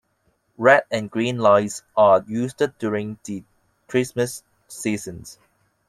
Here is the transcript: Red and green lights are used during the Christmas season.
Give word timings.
Red 0.57 0.85
and 0.89 1.11
green 1.11 1.37
lights 1.37 1.83
are 1.95 2.25
used 2.27 2.59
during 2.79 3.19
the 3.25 3.43
Christmas 3.87 4.41
season. 4.67 5.25